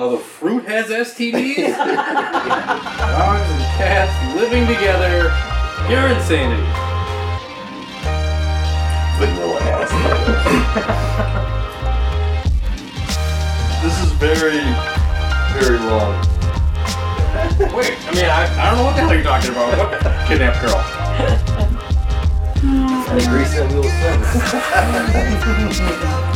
how 0.00 0.08
the 0.08 0.16
fruit 0.16 0.64
has 0.64 0.86
STDs? 0.86 1.76
Dogs 1.76 3.50
and 3.50 3.60
cats 3.76 4.16
living 4.34 4.66
together. 4.66 5.30
Pure 5.86 6.06
insanity. 6.16 6.64
Vanilla 9.18 9.60
ass. 9.60 9.90
This 13.82 13.96
is 14.04 14.12
very, 14.12 14.60
very 15.58 15.78
long. 15.78 16.14
Wait, 17.74 17.94
I 18.06 18.08
mean, 18.14 18.24
I, 18.24 18.46
I 18.58 18.60
don't 18.68 18.76
know 18.78 18.84
what 18.84 18.94
the 18.96 19.02
hell 19.02 19.14
you're 19.14 19.22
talking 19.22 19.50
about. 19.50 19.78
What 19.78 19.90
kidnapped 20.28 20.60
girl? 20.60 20.82
Like 23.06 23.30
recent 23.32 23.70
little 23.72 23.90
sentence. 23.90 26.29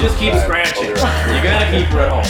Just 0.00 0.18
keep 0.18 0.34
scratching. 0.34 0.90
You 0.90 0.94
gotta 1.42 1.66
keep 1.70 1.86
her 1.88 2.00
at 2.00 2.10
home. 2.12 2.24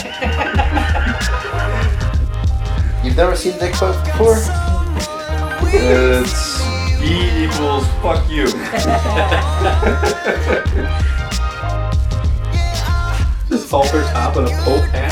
You've 3.05 3.17
never 3.17 3.35
seen 3.35 3.59
Dick 3.59 3.73
Poke 3.73 4.03
before? 4.05 4.37
It's 5.75 6.61
E 7.01 7.43
equals 7.43 7.85
fuck 8.01 8.29
you. 8.29 8.45
Just 13.49 13.69
halter 13.69 14.03
top 14.03 14.37
and 14.37 14.47
a 14.47 14.51
pope 14.63 14.81
hat. 14.91 15.11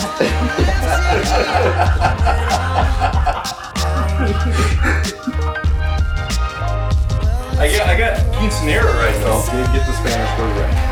I 7.59 7.67
got, 7.77 7.87
I 7.87 7.97
got 7.97 8.17
quinceanera 8.33 8.93
right 8.95 9.19
though. 9.21 9.43
Did 9.51 9.67
get 9.73 9.85
the 9.85 9.93
Spanish 9.93 10.39
word 10.39 10.55
right. 10.61 10.90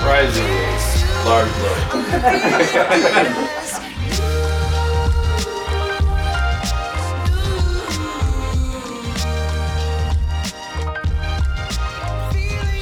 Surprisingly, 0.00 0.64
large 1.26 1.52
load. 1.60 1.84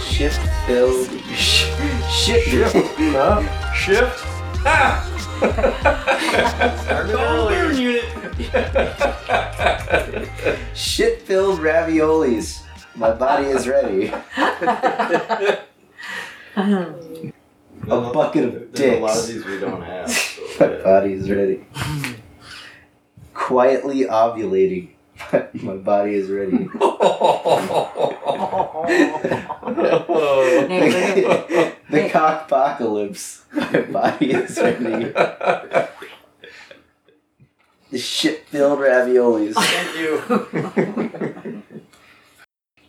Shit 0.01 0.33
filled. 0.69 1.11
Sh- 1.35 1.67
shit. 2.09 2.73
Huh? 3.11 3.43
Shift. 3.75 4.25
Ha! 4.63 5.03
Burn 7.51 7.77
unit. 7.77 8.05
Shit 10.77 11.23
filled 11.23 11.59
raviolis. 11.59 12.63
My 12.95 13.11
body 13.11 13.47
is 13.49 13.67
ready. 13.67 14.13
A 17.91 18.11
bucket 18.13 18.45
of 18.45 18.73
There's 18.73 18.99
a 18.99 19.01
lot 19.01 19.11
of 19.17 19.27
dicks. 19.27 19.27
these 19.29 19.45
we 19.45 19.59
don't 19.61 19.83
have. 19.83 20.11
So, 20.59 20.67
My 20.67 20.73
yeah. 20.77 20.83
body 20.83 21.13
is 21.13 21.31
ready. 21.31 21.65
Quietly 23.33 24.01
ovulating. 24.07 24.89
My 25.63 25.75
body 25.77 26.15
is 26.15 26.29
ready. 26.31 26.57
the 31.91 32.09
cockpocalypse. 32.11 33.43
My 33.53 33.81
body 33.83 34.33
is 34.33 34.59
ready. 34.59 35.13
The 37.91 37.99
shit 37.99 38.47
filled 38.49 38.81
raviolis. 38.81 39.55
Thank 39.55 39.97
you. 39.97 41.63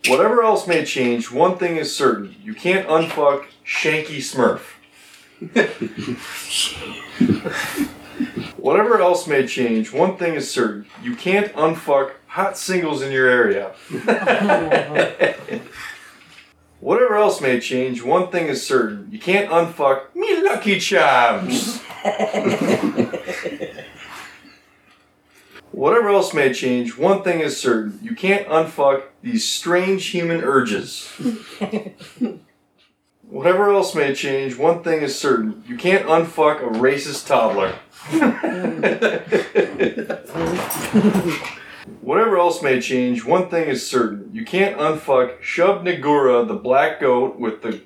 Whatever 0.08 0.42
else 0.42 0.66
may 0.66 0.84
change, 0.84 1.30
one 1.30 1.56
thing 1.56 1.76
is 1.76 1.94
certain: 1.94 2.34
you 2.42 2.54
can't 2.54 2.88
unfuck 2.88 3.44
Shanky 3.64 4.18
Smurf. 4.18 4.60
Whatever 8.58 9.00
else 9.00 9.26
may 9.26 9.46
change, 9.46 9.90
one 9.90 10.18
thing 10.18 10.34
is 10.34 10.50
certain: 10.50 10.84
you 11.02 11.16
can't 11.16 11.50
unfuck 11.54 12.12
hot 12.26 12.58
singles 12.58 13.00
in 13.00 13.10
your 13.10 13.26
area. 13.26 13.72
Whatever 16.80 17.16
else 17.16 17.40
may 17.40 17.58
change, 17.58 18.02
one 18.02 18.30
thing 18.30 18.48
is 18.48 18.66
certain: 18.66 19.08
you 19.10 19.18
can't 19.18 19.50
unfuck 19.50 20.14
me 20.14 20.42
Lucky 20.42 20.78
Charms. 20.78 21.80
Whatever 25.72 26.10
else 26.10 26.34
may 26.34 26.52
change, 26.52 26.98
one 26.98 27.22
thing 27.22 27.40
is 27.40 27.58
certain: 27.58 27.98
you 28.02 28.14
can't 28.14 28.46
unfuck 28.46 29.04
these 29.22 29.48
strange 29.48 30.08
human 30.08 30.44
urges. 30.44 31.10
Whatever 33.30 33.72
else 33.72 33.94
may 33.94 34.12
change, 34.12 34.58
one 34.58 34.82
thing 34.82 35.02
is 35.02 35.16
certain: 35.16 35.62
you 35.68 35.76
can't 35.76 36.04
unfuck 36.06 36.60
a 36.62 36.78
racist 36.78 37.28
toddler. 37.28 37.74
Whatever 42.00 42.38
else 42.38 42.60
may 42.60 42.80
change, 42.80 43.24
one 43.24 43.48
thing 43.48 43.68
is 43.68 43.88
certain: 43.88 44.30
you 44.32 44.44
can't 44.44 44.76
unfuck 44.78 45.40
Shub 45.42 45.84
Nagura, 45.84 46.44
the 46.48 46.56
black 46.56 46.98
goat 47.00 47.38
with 47.38 47.62
the 47.62 47.82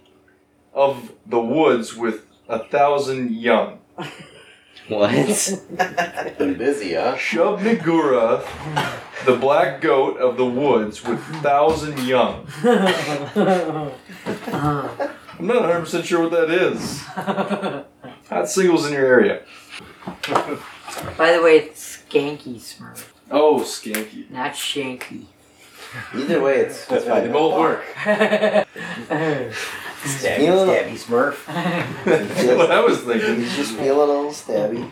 of 0.72 1.12
the 1.26 1.40
woods 1.40 1.94
with 1.94 2.24
a 2.48 2.60
thousand 2.60 3.32
young. 3.32 3.80
What? 4.88 5.12
Been 6.38 6.56
busy, 6.58 6.94
huh? 6.94 7.16
Shub 7.16 7.58
Nagura, 7.60 8.42
the 9.26 9.36
black 9.36 9.82
goat 9.82 10.16
of 10.16 10.38
the 10.38 10.46
woods 10.46 11.04
with 11.04 11.18
a 11.18 11.40
thousand 11.42 11.98
young. 11.98 12.46
Uh-huh. 14.26 15.08
I'm 15.44 15.48
not 15.48 15.62
100% 15.64 16.04
sure 16.04 16.22
what 16.26 16.30
that 16.30 16.48
is. 16.50 17.02
Hot 18.30 18.48
singles 18.48 18.86
in 18.86 18.94
your 18.94 19.04
area. 19.04 19.42
By 21.18 21.32
the 21.32 21.42
way, 21.42 21.58
it's 21.58 21.98
Skanky 22.08 22.56
Smurf, 22.56 23.04
Oh, 23.30 23.56
skanky. 23.60 24.30
not 24.30 24.52
Shanky. 24.54 25.26
Either 26.14 26.40
way, 26.40 26.60
it's, 26.60 26.90
it's 26.90 27.04
They 27.04 27.10
fine. 27.10 27.30
both 27.30 27.58
work. 27.60 27.84
Stabby, 30.04 30.36
Feeling- 30.36 30.68
stabby 30.68 30.96
smurf. 30.98 31.44
That's 32.06 32.44
what 32.58 32.70
I 32.70 32.80
was 32.80 33.00
thinking. 33.02 33.36
He's 33.36 33.54
just 33.54 33.72
feeling 33.74 33.90
a 34.08 34.14
little 34.14 34.30
stabby. 34.30 34.90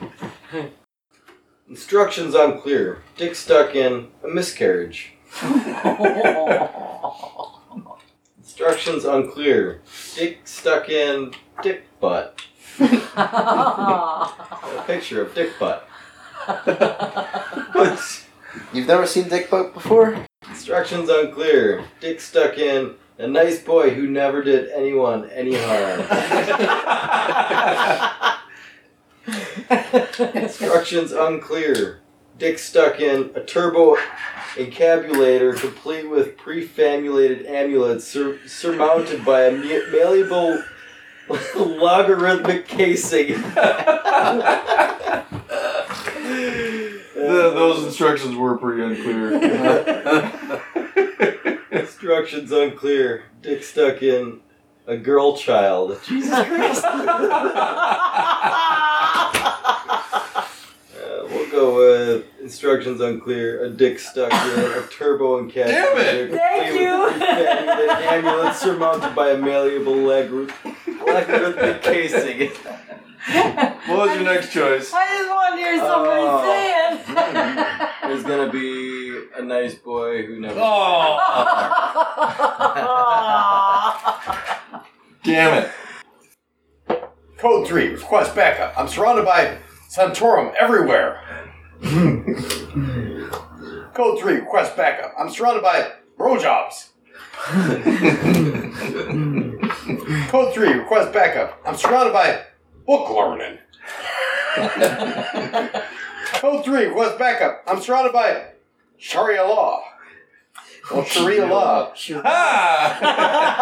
Instructions 1.67 2.35
unclear. 2.35 3.03
Dick 3.17 3.35
stuck 3.37 3.75
in 3.75 4.09
a 4.23 4.29
miscarriage. 4.29 5.15
Instructions 8.53 9.07
unclear. 9.07 9.81
Dick 10.15 10.41
stuck 10.45 10.91
in 10.91 11.33
dick 11.63 11.85
butt. 12.01 12.39
A 12.79 14.85
picture 14.87 15.23
of 15.23 15.35
dick 15.35 15.59
butt. 15.59 15.89
But 16.47 18.27
you've 18.75 18.87
never 18.87 19.07
seen 19.07 19.31
Dick 19.31 19.49
Butt 19.49 19.73
before? 19.73 20.27
Instructions 20.51 21.09
unclear. 21.09 21.83
Dick 22.01 22.21
stuck 22.21 22.59
in 22.59 22.97
a 23.17 23.27
nice 23.27 23.63
boy 23.63 23.89
who 23.89 24.07
never 24.07 24.43
did 24.43 24.69
anyone 24.69 25.31
any 25.31 25.57
harm. 25.57 26.01
Instructions 30.35 31.13
unclear. 31.13 32.02
Dick 32.43 32.59
stuck 32.59 32.99
in 32.99 33.31
a 33.37 33.41
turbo 33.45 33.97
encabulator 34.57 35.57
complete 35.57 36.11
with 36.11 36.37
prefamulated 36.37 37.47
amulets 37.47 38.05
sur- 38.05 38.37
surmounted 38.49 39.25
by 39.25 39.43
a 39.43 39.53
mu- 39.53 39.87
malleable 39.93 40.61
logarithmic 41.55 42.67
casing. 42.67 43.41
The, 47.15 47.53
those 47.55 47.85
instructions 47.85 48.35
were 48.35 48.59
pretty 48.59 48.83
unclear. 48.83 49.35
Instructions 51.71 52.51
unclear. 52.51 53.23
Dick 53.41 53.63
stuck 53.63 54.03
in 54.03 54.41
a 54.89 54.97
girl 54.97 55.37
child. 55.37 56.01
Jesus 56.09 56.35
Christ. 56.35 56.85
Uh, 60.95 61.27
we'll 61.31 61.51
go 61.51 61.77
with 61.77 62.27
instructions 62.53 63.01
unclear. 63.01 63.65
A 63.65 63.71
dick 63.71 63.99
stuck 63.99 64.31
in 64.31 64.61
a 64.61 64.87
turbo 64.89 65.43
encapsulator. 65.43 65.67
Damn 65.67 65.99
it! 65.99 66.31
Thank 66.33 66.79
you. 66.79 67.09
An 67.09 67.91
amulet 68.25 68.55
surmounted 68.55 69.15
by 69.15 69.31
a 69.31 69.39
malleable 69.39 69.97
leg 69.97 70.31
logarithmic 70.31 71.83
casing. 71.83 72.51
What 73.87 73.99
was 74.09 74.15
your 74.17 74.25
next 74.25 74.53
choice? 74.53 74.93
I 74.93 75.09
just 75.17 75.31
want 75.31 75.55
to 75.55 75.61
hear 75.61 75.79
somebody 75.79 76.23
Oh. 76.25 76.43
say 76.45 76.73
it. 76.75 77.89
There's 78.09 78.23
gonna 78.25 78.51
be 78.53 79.23
a 79.39 79.43
nice 79.43 79.75
boy 79.77 80.27
who 80.27 80.39
never. 80.41 80.61
Oh, 80.61 81.19
damn 85.25 85.63
it. 85.65 85.71
Code 87.39 87.67
3, 87.67 87.89
request 87.95 88.35
backup. 88.37 88.79
I'm 88.79 88.89
surrounded 88.89 89.25
by 89.25 89.57
Santorum 89.89 90.55
everywhere. 90.55 91.21
Code 93.95 94.21
3, 94.21 94.35
request 94.35 94.77
backup. 94.77 95.15
I'm 95.19 95.29
surrounded 95.31 95.63
by 95.63 95.91
bro 96.17 96.39
jobs. 96.39 96.91
Code 100.29 100.55
3, 100.55 100.73
request 100.75 101.13
backup. 101.13 101.61
I'm 101.67 101.77
surrounded 101.77 102.13
by 102.13 102.43
book 102.87 103.11
learning. 103.11 103.59
Code 106.35 106.65
3, 106.65 106.87
request 106.87 107.19
backup. 107.19 107.63
I'm 107.67 107.81
surrounded 107.81 108.13
by 108.13 108.47
Sharia 108.97 109.43
law. 109.43 109.83
Well, 110.91 111.05
Sharia 111.05 111.47
law. 111.47 111.93
Ah! 112.25 113.59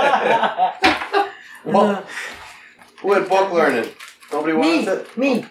Well, 1.62 2.06
who 3.02 3.12
had 3.12 3.28
book 3.28 3.52
learning? 3.52 3.90
Nobody 4.32 4.54
wants 4.54 4.86
me, 4.86 4.92
it? 4.92 5.16
me. 5.18 5.44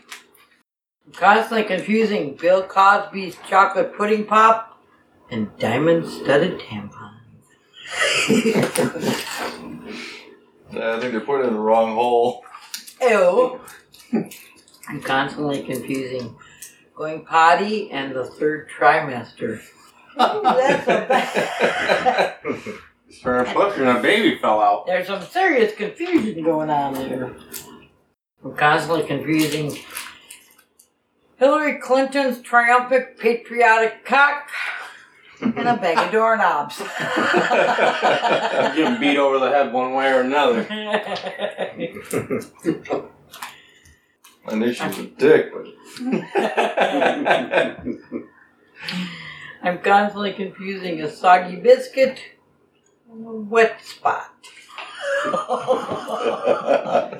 Constantly 1.13 1.63
confusing 1.63 2.35
Bill 2.35 2.63
Cosby's 2.63 3.37
chocolate 3.47 3.95
pudding 3.97 4.25
pop 4.25 4.81
and 5.29 5.55
diamond-studded 5.57 6.59
tampons. 6.59 7.15
I 10.71 10.99
think 10.99 11.11
they're 11.11 11.21
putting 11.21 11.45
it 11.45 11.47
in 11.47 11.53
the 11.53 11.59
wrong 11.59 11.95
hole. 11.95 12.45
Ew. 13.01 13.59
I'm 14.87 15.01
constantly 15.01 15.63
confusing 15.63 16.35
going 16.95 17.25
potty 17.25 17.89
and 17.91 18.15
the 18.15 18.25
third 18.25 18.69
trimester. 18.69 19.61
Ooh, 20.21 20.41
that's 20.43 20.87
a 20.87 21.05
bad. 21.07 22.35
Started 23.09 23.53
pushing, 23.53 23.87
a 23.87 23.99
baby 23.99 24.37
fell 24.37 24.59
out. 24.59 24.85
There's 24.85 25.07
some 25.07 25.21
serious 25.21 25.73
confusion 25.75 26.43
going 26.43 26.69
on 26.69 26.93
there. 26.93 27.35
I'm 28.43 28.55
constantly 28.55 29.03
confusing 29.07 29.77
Hillary 31.39 31.79
Clinton's 31.79 32.41
triumphant 32.41 33.17
patriotic 33.17 34.05
cock 34.05 34.49
and 35.41 35.57
a 35.57 35.77
bag 35.77 35.97
of 35.97 36.11
doorknobs. 36.11 36.81
I'm 36.81 36.85
getting 38.75 38.99
beat 38.99 39.15
over 39.17 39.39
the 39.39 39.49
head 39.49 39.71
one 39.71 39.93
way 39.93 40.11
or 40.11 40.19
another. 40.21 40.67
I 44.47 44.55
knew 44.55 44.73
she 44.73 44.85
was 44.85 44.99
a 44.99 45.05
dick, 45.05 45.53
but 45.53 45.67
I'm 49.61 49.79
constantly 49.79 50.33
confusing 50.33 51.01
a 51.01 51.09
soggy 51.09 51.55
biscuit 51.55 52.19
and 53.09 53.25
a 53.25 53.31
wet 53.31 53.81
spot. 53.81 54.33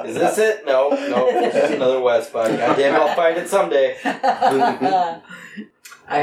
Is 0.06 0.16
this 0.16 0.38
it? 0.38 0.66
No, 0.66 0.90
no, 0.90 1.28
it's 1.30 1.56
just 1.56 1.74
another 1.74 2.00
wet 2.00 2.24
spot. 2.24 2.50
Goddamn, 2.50 2.96
I'll 2.96 3.16
find 3.16 3.38
it 3.38 3.50
someday. 3.50 3.98
I'm 4.04 5.22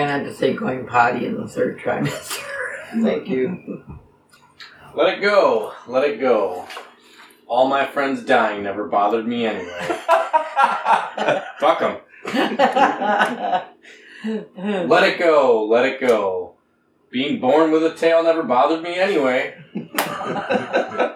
gonna 0.01 0.11
have 0.11 0.25
to 0.25 0.35
say 0.35 0.55
going 0.55 0.87
potty 0.87 1.27
in 1.27 1.37
the 1.37 1.47
third 1.47 1.79
trimester. 1.79 2.43
Thank 3.03 3.29
you. 3.29 3.85
Let 4.95 5.19
it 5.19 5.21
go. 5.21 5.75
Let 5.87 6.05
it 6.09 6.19
go. 6.19 6.67
All 7.47 7.69
my 7.69 7.87
friends 7.87 8.25
dying 8.25 8.63
never 8.63 8.89
bothered 8.89 9.27
me 9.27 9.47
anyway. 9.47 9.69
Fuck 11.61 11.81
them. 11.81 11.99
Let 14.89 15.05
it 15.05 15.19
go. 15.19 15.67
Let 15.67 15.85
it 15.85 16.01
go. 16.01 16.55
Being 17.11 17.41
born 17.41 17.71
with 17.71 17.85
a 17.85 17.95
tail 17.95 18.25
never 18.25 18.43
bothered 18.43 18.83
me 18.83 18.97
anyway. 18.97 19.55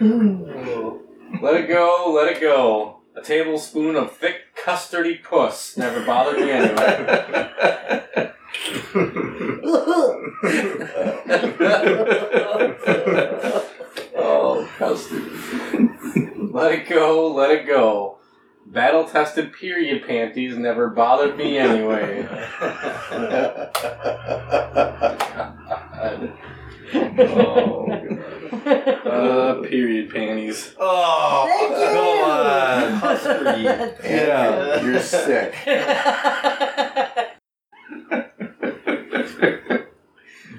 Let 0.00 1.54
it 1.54 1.68
go. 1.68 2.12
Let 2.14 2.36
it 2.36 2.40
go. 2.40 3.00
A 3.16 3.22
tablespoon 3.22 3.96
of 3.96 4.12
thick 4.12 4.54
custardy 4.62 5.22
puss 5.22 5.76
never 5.76 6.04
bothered 6.04 6.38
me 6.38 6.50
anyway. 6.50 8.32
oh, 14.16 14.68
custard. 14.76 15.22
let 16.52 16.72
it 16.72 16.88
go, 16.88 17.32
let 17.32 17.50
it 17.50 17.66
go. 17.66 18.18
Battle 18.66 19.08
tested 19.08 19.54
period 19.54 20.06
panties 20.06 20.58
never 20.58 20.90
bothered 20.90 21.38
me 21.38 21.56
anyway. 21.56 22.28
oh, 26.94 27.86
God. 27.86 28.26
uh, 29.06 29.62
period 29.62 30.10
panties. 30.10 30.74
oh, 30.78 31.46
Thank 31.46 31.70
you. 31.78 31.86
come 31.86 32.06
on. 32.30 33.94
Yeah. 34.04 34.82
You're 34.84 35.00
sick. 35.00 35.54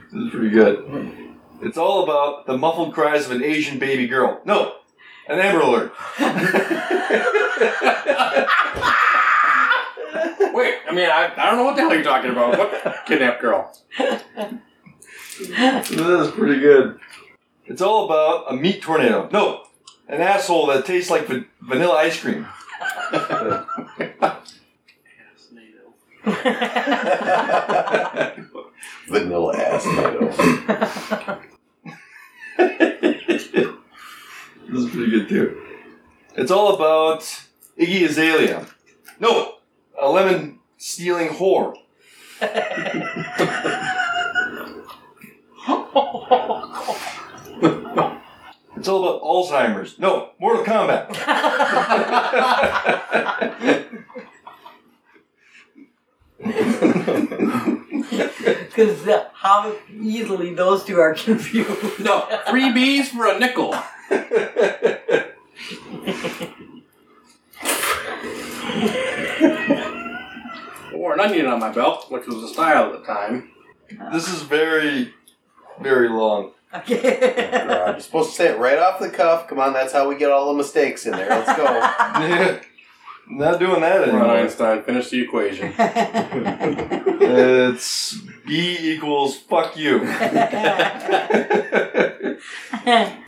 This 0.10 0.24
is 0.26 0.32
pretty 0.32 0.50
good. 0.50 1.28
It's 1.62 1.78
all 1.78 2.04
about 2.04 2.46
the 2.48 2.58
muffled 2.58 2.94
cries 2.94 3.26
of 3.26 3.32
an 3.32 3.44
Asian 3.44 3.78
baby 3.78 4.08
girl. 4.08 4.42
No, 4.46 4.76
an 5.28 5.40
Amber 5.40 5.62
Alert. 5.62 5.92
Wait, 10.54 10.76
I 10.88 10.92
mean, 10.94 11.10
I, 11.10 11.32
I 11.38 11.46
don't 11.48 11.58
know 11.58 11.64
what 11.66 11.76
the 11.76 11.82
hell 11.82 11.94
you're 11.94 12.04
talking 12.04 12.32
about. 12.32 12.58
What 12.58 13.06
kidnapped 13.06 13.42
girl? 13.42 13.72
This 15.38 15.92
is 15.92 16.32
pretty 16.32 16.60
good. 16.60 17.00
It's 17.66 17.82
all 17.82 18.06
about 18.06 18.52
a 18.52 18.56
meat 18.56 18.82
tornado. 18.82 19.30
No, 19.32 19.64
an 20.08 20.22
asshole 20.22 20.68
that 20.68 20.86
tastes 20.86 21.12
like 21.12 21.28
va- 21.28 21.46
vanilla 21.62 21.96
ice 21.96 22.20
cream. 22.20 22.48
Vanilla 29.08 29.56
ass 29.58 29.84
tomato. 29.84 30.28
this 32.58 33.54
is 34.72 34.90
pretty 34.90 35.12
good 35.12 35.30
too. 35.30 35.62
It's 36.36 36.52
all 36.52 36.74
about 36.74 37.22
Iggy 37.80 38.06
Azalea. 38.06 38.66
No, 39.20 39.56
a 40.00 40.10
lemon 40.10 40.60
stealing 40.78 41.30
whore. 41.30 41.76
It's 48.76 48.88
all 48.88 49.04
about 49.04 49.22
Alzheimer's. 49.24 49.98
No, 49.98 50.30
Mortal 50.40 50.64
Kombat. 50.64 51.10
Because 58.78 59.08
uh, 59.08 59.30
how 59.34 59.76
easily 59.92 60.54
those 60.54 60.84
two 60.84 61.00
are 61.00 61.16
confused. 61.16 62.00
No, 62.00 62.28
three 62.50 62.72
B's 62.72 63.10
for 63.10 63.28
a 63.28 63.40
nickel. 63.40 63.74
Or 70.94 71.14
an 71.14 71.20
onion 71.20 71.48
on 71.48 71.60
my 71.60 71.72
belt, 71.72 72.12
which 72.12 72.28
was 72.28 72.42
the 72.42 72.48
style 72.48 72.94
at 72.94 73.00
the 73.00 73.06
time. 73.06 73.52
This 74.12 74.28
is 74.28 74.44
very, 74.44 75.14
very 75.82 76.10
long. 76.10 76.52
Okay. 76.74 77.34
Oh, 77.64 77.68
God, 77.68 77.92
You're 77.94 78.00
supposed 78.02 78.32
to 78.32 78.36
say 78.36 78.48
it 78.50 78.60
right 78.60 78.78
off 78.78 79.00
the 79.00 79.10
cuff. 79.10 79.48
Come 79.48 79.60
on, 79.60 79.74
that's 79.74 79.94
how 79.94 80.10
we 80.10 80.18
get 80.18 80.32
all 80.32 80.52
the 80.52 80.58
mistakes 80.58 81.06
in 81.06 81.14
there. 81.14 81.30
Let's 81.30 81.58
go. 81.58 82.62
Not 83.30 83.60
doing 83.60 83.82
that 83.82 84.00
Ron 84.00 84.10
anymore. 84.10 84.38
Einstein, 84.38 84.84
finish 84.84 85.10
the 85.10 85.22
equation. 85.22 85.74
It's 87.20 88.14
B 88.46 88.78
equals 88.80 89.36
fuck 89.38 89.76
you. 89.76 90.02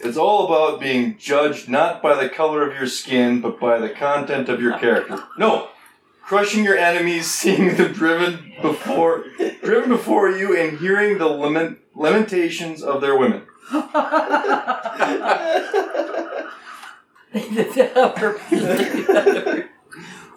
It's 0.01 0.17
all 0.17 0.45
about 0.45 0.79
being 0.79 1.17
judged 1.17 1.67
not 1.67 2.01
by 2.01 2.21
the 2.21 2.29
color 2.29 2.69
of 2.69 2.77
your 2.77 2.87
skin, 2.87 3.41
but 3.41 3.59
by 3.59 3.79
the 3.79 3.89
content 3.89 4.47
of 4.47 4.61
your 4.61 4.77
character. 4.77 5.21
No, 5.37 5.69
crushing 6.29 6.63
your 6.63 6.77
enemies, 6.77 7.25
seeing 7.33 7.75
them 7.75 7.91
driven 7.91 8.53
before, 8.61 9.25
driven 9.63 9.89
before 9.89 10.29
you, 10.29 10.55
and 10.55 10.77
hearing 10.77 11.17
the 11.17 11.25
lament, 11.25 11.79
lamentations 11.95 12.83
of 12.83 13.01
their 13.01 13.17
women. 13.17 13.41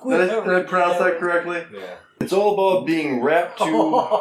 Did 0.05 0.31
I, 0.31 0.45
did 0.45 0.49
I 0.49 0.63
pronounce 0.65 0.99
that 0.99 1.17
correctly? 1.21 1.65
Yeah. 1.73 1.95
It's 2.21 2.33
all 2.33 2.55
about 2.55 2.87
being 2.87 3.23
wrapped 3.23 3.59
to 3.59 4.21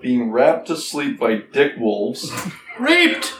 being 0.00 0.30
wrapped 0.30 0.68
to 0.68 0.76
sleep 0.76 1.18
by 1.18 1.36
dick 1.36 1.72
wolves. 1.78 2.30
Raped! 2.78 3.34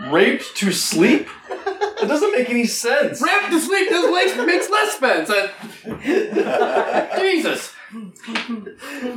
Raped 0.00 0.56
to 0.56 0.72
sleep? 0.72 1.28
That 1.98 2.08
doesn't 2.08 2.32
make 2.32 2.50
any 2.50 2.66
sense. 2.66 3.22
Raped 3.22 3.50
to 3.50 3.60
sleep 3.60 3.88
does 3.88 4.10
makes, 4.12 4.36
makes 4.46 4.68
less 4.70 4.98
sense. 4.98 5.30
I- 5.32 7.18
Jesus. 7.20 7.72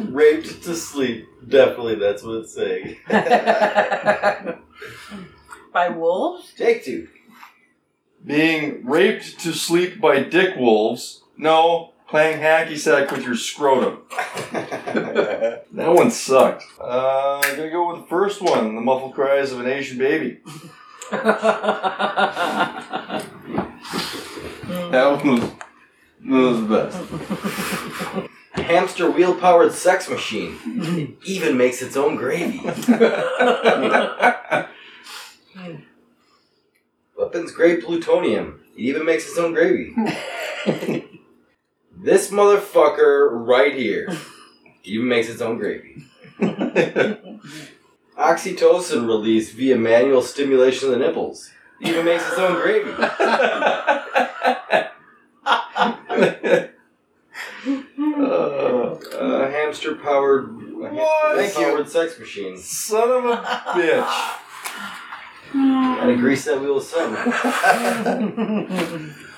Raped 0.09 0.63
to 0.63 0.75
sleep. 0.75 1.27
Definitely, 1.47 1.95
that's 1.95 2.23
what 2.23 2.37
it's 2.37 2.53
saying. 2.53 2.97
By 5.73 5.89
wolves? 5.89 6.53
Take 6.57 6.83
two. 6.85 7.07
Being 8.25 8.85
raped 8.85 9.39
to 9.41 9.53
sleep 9.53 9.99
by 10.01 10.21
dick 10.23 10.55
wolves. 10.57 11.23
No, 11.37 11.93
playing 12.09 12.39
hacky 12.41 12.77
sack 12.77 13.11
with 13.11 13.23
your 13.25 13.35
scrotum. 13.35 13.99
That 15.71 15.93
one 15.93 16.09
sucked. 16.11 16.63
Uh, 16.81 17.39
I'm 17.43 17.55
gonna 17.55 17.69
go 17.69 17.91
with 17.93 18.01
the 18.01 18.07
first 18.09 18.41
one, 18.41 18.73
the 18.75 18.81
muffled 18.81 19.13
cries 19.13 19.51
of 19.51 19.59
an 19.61 19.67
Asian 19.67 19.97
baby. 19.99 20.39
That 24.91 25.23
one 25.23 25.39
was, 25.39 25.51
was 26.25 26.61
the 26.61 26.67
best. 26.67 26.97
Hamster 28.53 29.09
wheel 29.11 29.35
powered 29.35 29.71
sex 29.71 30.09
machine. 30.09 30.57
It 30.65 31.11
even 31.25 31.57
makes 31.57 31.83
its 31.83 31.95
own 31.95 32.15
gravy. 32.15 32.59
Weapons 37.17 37.51
grade 37.51 37.83
plutonium. 37.83 38.61
It 38.75 38.81
even 38.81 39.05
makes 39.05 39.27
its 39.27 39.37
own 39.37 39.53
gravy. 39.53 39.93
this 41.95 42.31
motherfucker 42.31 43.29
right 43.31 43.75
here 43.75 44.09
even 44.83 45.07
makes 45.07 45.29
its 45.29 45.41
own 45.41 45.59
gravy. 45.59 46.03
Oxytocin 48.19 49.07
released 49.07 49.53
via 49.53 49.77
manual 49.77 50.21
stimulation 50.21 50.91
of 50.91 50.99
the 50.99 51.05
nipples. 51.05 51.49
It 51.81 51.87
even 51.89 52.05
makes 52.05 52.27
its 52.27 52.37
own 52.37 52.55
gravy. 52.61 52.91
Uh, 57.99 58.95
A 59.19 59.51
hamster 59.51 59.95
powered 59.95 60.55
What? 60.77 61.35
Thank 61.37 61.53
powered 61.53 61.89
sex 61.89 62.17
machine. 62.19 62.57
son 62.57 63.09
of 63.11 63.25
a 63.25 63.37
bitch. 63.75 64.35
Gotta 65.53 66.15
grease 66.15 66.45
that 66.45 66.61
wheel 66.61 66.77
of 66.77 66.83
something. 66.83 67.33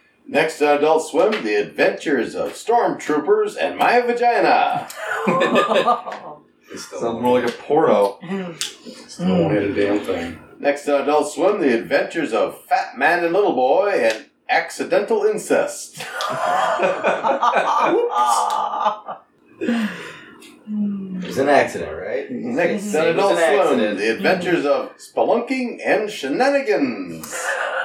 Next 0.28 0.62
on 0.62 0.78
Adult 0.78 1.10
Swim, 1.10 1.32
The 1.44 1.56
Adventures 1.56 2.36
of 2.36 2.52
Stormtroopers 2.54 3.58
and 3.60 3.78
My 3.78 4.00
Vagina. 4.02 4.88
Sounds 6.78 7.22
more 7.22 7.40
like 7.42 7.50
a 7.50 7.54
porno. 7.54 8.20
Still 9.08 9.28
won't 9.28 9.54
hit 9.54 9.64
a 9.64 9.74
damn 9.74 10.00
thing. 10.06 10.40
Next 10.60 10.88
on 10.88 11.02
Adult 11.02 11.32
Swim, 11.34 11.60
The 11.60 11.76
Adventures 11.78 12.34
of 12.34 12.64
Fat 12.66 12.98
Man 12.98 13.24
and 13.24 13.34
Little 13.34 13.54
Boy 13.54 13.90
and 13.92 14.26
Accidental 14.50 15.24
Incest. 15.24 15.98
There's 21.22 21.38
an 21.38 21.50
accident, 21.50 21.92
right? 21.98 22.30
Next 22.32 22.94
It 22.94 23.00
on 23.00 23.16
was 23.16 23.16
Adult 23.16 23.32
an 23.34 23.38
Swim, 23.38 23.60
accident. 23.60 23.98
The 24.00 24.12
Adventures 24.16 24.66
of 24.66 24.98
Spelunking 24.98 25.80
and 25.86 26.10
Shenanigans. 26.10 27.36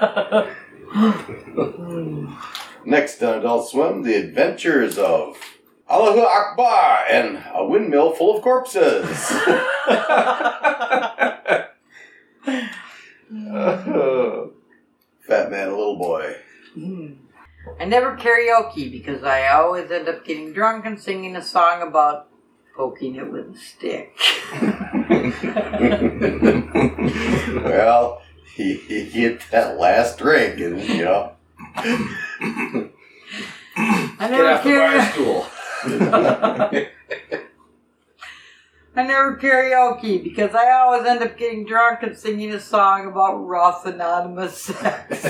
Next 2.85 3.23
on 3.23 3.39
Adult 3.39 3.69
Swim, 3.71 4.03
The 4.03 4.15
Adventures 4.15 4.99
of 4.99 5.37
Allahu 5.89 6.21
Akbar 6.21 7.05
and 7.09 7.43
a 7.55 7.65
windmill 7.65 8.13
full 8.13 8.37
of 8.37 8.43
corpses. 8.43 9.07
Fat 15.27 15.51
Man 15.51 15.69
a 15.69 15.77
Little 15.77 15.99
Boy. 15.99 16.37
Hmm. 16.75 17.13
I 17.81 17.85
never 17.85 18.17
karaoke 18.17 18.91
because 18.91 19.25
I 19.25 19.49
always 19.49 19.91
end 19.91 20.09
up 20.09 20.25
getting 20.25 20.53
drunk 20.53 20.87
and 20.87 21.01
singing 21.01 21.35
a 21.37 21.43
song 21.43 21.83
about 21.83 22.29
poking 22.77 23.17
it 23.17 23.31
with 23.31 23.55
a 23.55 23.59
stick. 23.59 24.17
well, 27.65 28.23
he, 28.55 28.75
he 28.75 29.01
hit 29.05 29.43
that 29.51 29.79
last 29.79 30.19
drink, 30.19 30.61
and 30.61 30.81
you 30.81 31.05
know. 31.05 31.33
I 31.75 32.91
Get 34.19 34.31
never 34.31 34.49
off 34.49 34.65
the 34.65 34.71
bar 34.71 34.93
karaoke. 34.93 35.13
stool. 35.13 35.47
I 38.99 39.03
never 39.03 39.37
karaoke 39.37 40.25
because 40.25 40.55
I 40.55 40.71
always 40.73 41.07
end 41.07 41.23
up 41.23 41.37
getting 41.37 41.67
drunk 41.67 42.03
and 42.03 42.17
singing 42.17 42.51
a 42.53 42.61
song 42.61 43.07
about 43.07 43.35
Ross 43.37 43.85
Anonymous 43.85 44.57
sex. 44.63 45.09
this 45.11 45.23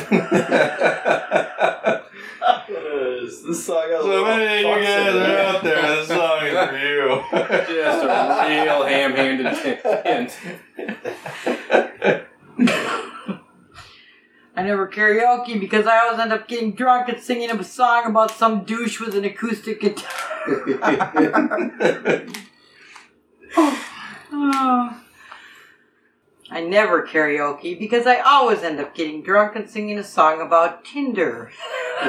song 3.67 3.91
has 3.91 4.01
So 4.01 4.07
little 4.07 4.25
many 4.25 4.65
of 4.65 4.79
you 4.79 4.85
guys 4.85 5.15
are 5.15 5.39
out 5.39 5.63
there. 5.65 5.97
This 5.97 6.09
song 6.09 6.47
is 6.47 6.69
for 6.69 6.79
you. 6.79 7.25
Just 7.75 8.05
a 8.05 8.07
real 8.65 8.85
ham-handed 8.85 9.47
hint. 10.07 10.39
I 14.57 14.63
never 14.63 14.89
karaoke 14.89 15.61
because 15.61 15.87
I 15.87 15.99
always 15.99 16.19
end 16.19 16.33
up 16.33 16.49
getting 16.49 16.73
drunk 16.73 17.11
and 17.11 17.23
singing 17.23 17.51
a 17.51 17.63
song 17.63 18.07
about 18.07 18.31
some 18.31 18.65
douche 18.65 18.99
with 18.99 19.15
an 19.15 19.25
acoustic 19.25 19.83
guitar. 19.83 20.11
Oh. 24.33 25.03
I 26.49 26.61
never 26.63 27.07
karaoke 27.07 27.79
because 27.79 28.07
I 28.07 28.21
always 28.21 28.63
end 28.63 28.81
up 28.81 28.95
getting 28.95 29.23
drunk 29.23 29.57
and 29.57 29.69
singing 29.69 29.99
a 29.99 30.05
song 30.05 30.41
about 30.41 30.87
Tinder. 30.87 31.51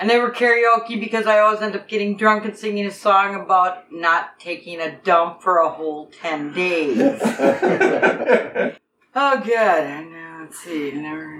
I 0.00 0.04
never 0.04 0.30
karaoke 0.30 0.98
because 0.98 1.26
I 1.26 1.40
always 1.40 1.60
end 1.60 1.74
up 1.74 1.86
getting 1.86 2.16
drunk 2.16 2.46
and 2.46 2.56
singing 2.56 2.86
a 2.86 2.90
song 2.92 3.34
about 3.34 3.92
not 3.92 4.38
taking 4.38 4.80
a 4.80 4.96
dump 5.02 5.42
for 5.42 5.58
a 5.58 5.68
whole 5.68 6.06
10 6.22 6.54
days. 6.54 7.20
Oh, 9.14 9.40
good. 9.40 9.54
And 9.56 10.12
now, 10.12 10.38
let's 10.42 10.58
see. 10.58 10.92
Never... 10.92 11.36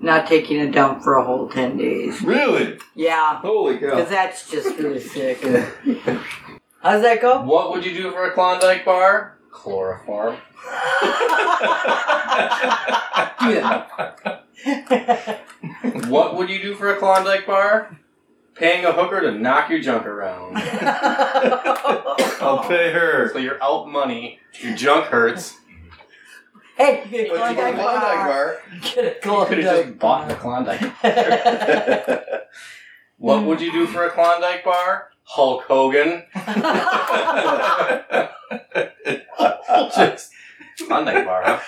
Not 0.00 0.26
taking 0.26 0.60
a 0.60 0.70
dump 0.70 1.02
for 1.04 1.14
a 1.16 1.24
whole 1.24 1.48
10 1.48 1.76
days. 1.76 2.22
really? 2.22 2.78
Yeah, 2.94 3.38
Holy 3.40 3.74
because 3.76 4.04
cow. 4.04 4.10
that's 4.10 4.50
just 4.50 4.76
really 4.78 4.98
sick. 5.00 5.38
How's 6.80 7.02
that 7.02 7.20
go? 7.20 7.42
What 7.42 7.70
would 7.70 7.84
you 7.86 7.94
do 7.94 8.10
for 8.10 8.24
a 8.24 8.32
Klondike 8.32 8.84
bar? 8.84 9.38
Chloroform. 9.52 10.36
What 16.08 16.36
would 16.36 16.48
you 16.50 16.62
do 16.62 16.74
for 16.74 16.94
a 16.94 16.98
Klondike 16.98 17.46
bar? 17.46 17.98
Paying 18.54 18.84
a 18.84 18.92
hooker 18.92 19.20
to 19.22 19.32
knock 19.32 19.70
your 19.70 19.80
junk 19.80 20.04
around. 20.06 20.56
I'll 22.40 22.62
pay 22.68 22.92
her. 22.92 23.30
So 23.32 23.38
you're 23.38 23.62
out 23.62 23.88
money, 23.88 24.40
your 24.60 24.76
junk 24.76 25.06
hurts. 25.06 25.56
hey, 26.76 27.02
get 27.10 27.26
a 27.28 27.30
But 27.30 27.50
you 27.50 27.54
Klondike 27.56 27.76
go 27.76 27.82
Klondike 27.82 28.02
bar. 28.02 28.28
bar. 28.28 28.58
Get 28.82 28.98
a 28.98 29.28
You 29.28 29.44
could 29.46 29.58
have 29.64 29.86
just 29.86 29.98
bought 29.98 30.28
the 30.28 30.34
Klondike. 30.34 30.92
What 33.18 33.44
would 33.44 33.60
you 33.60 33.70
do 33.70 33.86
for 33.86 34.04
a 34.04 34.10
Klondike 34.10 34.64
bar? 34.64 35.10
Hulk 35.22 35.62
Hogan. 35.68 36.24
just 39.94 40.32
Klondike 40.88 41.24
bar, 41.24 41.42
huh? 41.44 41.60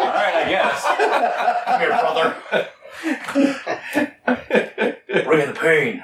Alright, 0.00 0.34
I 0.34 0.44
guess. 0.48 0.82
Come 1.66 1.80
here, 1.80 1.90
brother. 1.90 2.36
Bring 5.24 5.40
in 5.42 5.48
the 5.52 5.54
pain. 5.60 6.02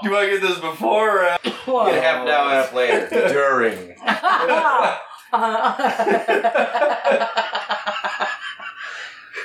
Do 0.00 0.08
you 0.08 0.10
want 0.14 0.24
to 0.24 0.30
get 0.30 0.40
this 0.40 0.58
before 0.58 1.18
or 1.18 1.24
after? 1.26 1.50
Get 1.50 1.98
a 1.98 2.00
half 2.00 2.22
an 2.22 2.28
hour 2.28 2.44
and 2.44 2.50
a 2.50 2.62
half 2.62 2.72
later. 2.72 3.08
During. 3.28 3.94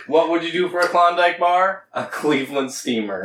What 0.07 0.29
would 0.29 0.43
you 0.43 0.51
do 0.51 0.69
for 0.69 0.81
a 0.81 0.88
Klondike 0.88 1.39
bar? 1.39 1.85
A 1.93 2.05
Cleveland 2.05 2.71
steamer. 2.71 3.24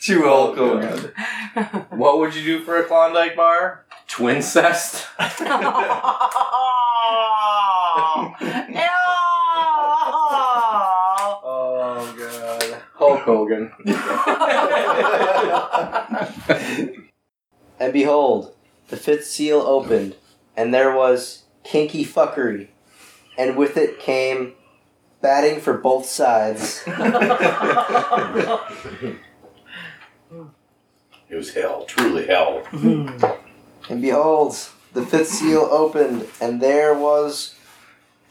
Two 0.00 0.22
Hulk 0.22 0.56
Hogan. 0.56 1.12
What 1.90 2.18
would 2.18 2.34
you 2.34 2.42
do 2.42 2.64
for 2.64 2.78
a 2.78 2.84
Klondike 2.84 3.36
bar? 3.36 3.84
Twincest. 4.08 5.06
Oh 11.48 12.14
god. 12.18 12.82
Hulk 12.94 13.20
Hogan. 13.20 13.72
And 17.78 17.92
behold, 17.92 18.55
the 18.88 18.96
fifth 18.96 19.26
seal 19.26 19.60
opened, 19.60 20.16
and 20.56 20.72
there 20.72 20.94
was 20.94 21.44
kinky 21.64 22.04
fuckery, 22.04 22.68
and 23.36 23.56
with 23.56 23.76
it 23.76 23.98
came 23.98 24.54
batting 25.20 25.60
for 25.60 25.76
both 25.78 26.06
sides. 26.06 26.84
It 31.28 31.34
was 31.34 31.54
hell, 31.54 31.84
truly 31.86 32.26
hell. 32.26 32.62
And 33.88 34.02
behold, 34.02 34.56
the 34.94 35.06
fifth 35.06 35.28
seal 35.28 35.68
opened, 35.70 36.26
and 36.40 36.60
there 36.60 36.92
was 36.92 37.54